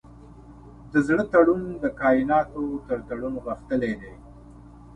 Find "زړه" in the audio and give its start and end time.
1.07-1.23